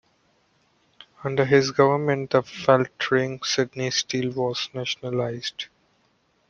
Under 1.23 1.45
his 1.45 1.69
government 1.69 2.31
the 2.31 2.41
faltering 2.41 3.43
Sydney 3.43 3.91
Steel 3.91 4.31
was 4.31 4.67
nationalised. 4.73 5.65